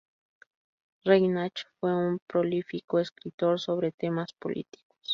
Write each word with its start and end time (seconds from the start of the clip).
Reinach 1.05 1.67
fue 1.79 1.95
un 1.95 2.17
prolífico 2.25 2.97
escritor 2.97 3.59
sobre 3.59 3.91
temas 3.91 4.33
políticos. 4.33 4.97